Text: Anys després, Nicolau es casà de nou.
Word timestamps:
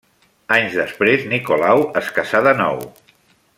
Anys 0.55 0.77
després, 0.77 1.27
Nicolau 1.35 1.85
es 2.01 2.11
casà 2.19 2.43
de 2.49 2.57
nou. 2.65 2.83